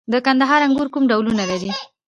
د 0.11 0.13
کندهار 0.25 0.61
انګور 0.67 0.87
کوم 0.93 1.03
ډولونه 1.11 1.43
لري؟ 1.51 1.71